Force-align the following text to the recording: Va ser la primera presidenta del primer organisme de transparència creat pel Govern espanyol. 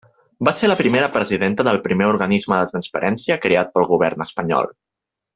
Va 0.47 0.51
ser 0.59 0.69
la 0.69 0.75
primera 0.79 1.09
presidenta 1.17 1.65
del 1.67 1.77
primer 1.83 2.07
organisme 2.13 2.57
de 2.63 2.71
transparència 2.73 3.37
creat 3.47 3.69
pel 3.75 3.87
Govern 3.95 4.25
espanyol. 4.31 4.71